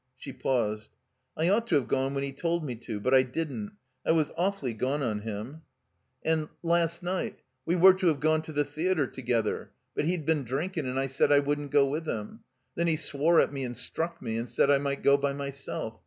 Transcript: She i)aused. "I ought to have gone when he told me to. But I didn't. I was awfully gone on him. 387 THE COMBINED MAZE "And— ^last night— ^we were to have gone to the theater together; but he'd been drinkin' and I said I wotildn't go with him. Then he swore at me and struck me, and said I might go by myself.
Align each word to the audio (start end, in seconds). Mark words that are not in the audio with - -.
She 0.17 0.33
i)aused. 0.33 0.89
"I 1.37 1.47
ought 1.49 1.67
to 1.67 1.75
have 1.75 1.87
gone 1.87 2.15
when 2.15 2.23
he 2.23 2.31
told 2.31 2.65
me 2.65 2.73
to. 2.73 2.99
But 2.99 3.13
I 3.13 3.21
didn't. 3.21 3.73
I 4.03 4.11
was 4.11 4.31
awfully 4.35 4.73
gone 4.73 5.03
on 5.03 5.19
him. 5.19 5.61
387 6.23 6.23
THE 6.23 6.29
COMBINED 6.29 6.41
MAZE 6.41 6.41
"And— 6.41 6.71
^last 6.71 7.03
night— 7.03 7.39
^we 7.69 7.79
were 7.79 7.93
to 7.93 8.07
have 8.07 8.19
gone 8.19 8.41
to 8.41 8.51
the 8.51 8.65
theater 8.65 9.05
together; 9.05 9.71
but 9.93 10.05
he'd 10.05 10.25
been 10.25 10.43
drinkin' 10.43 10.87
and 10.87 10.97
I 10.99 11.05
said 11.05 11.31
I 11.31 11.41
wotildn't 11.41 11.69
go 11.69 11.85
with 11.85 12.07
him. 12.07 12.39
Then 12.73 12.87
he 12.87 12.95
swore 12.95 13.39
at 13.41 13.53
me 13.53 13.63
and 13.63 13.77
struck 13.77 14.19
me, 14.23 14.37
and 14.37 14.49
said 14.49 14.71
I 14.71 14.79
might 14.79 15.03
go 15.03 15.17
by 15.17 15.33
myself. 15.33 15.99